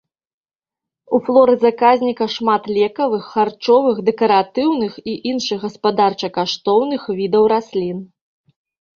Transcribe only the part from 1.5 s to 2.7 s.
заказніка шмат